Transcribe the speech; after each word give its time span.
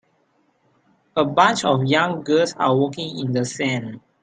A 1.15 1.23
bunch 1.23 1.63
of 1.63 1.85
young 1.85 2.23
girls 2.23 2.55
are 2.57 2.75
walking 2.75 3.19
in 3.19 3.33
the 3.33 3.45
sand. 3.45 3.99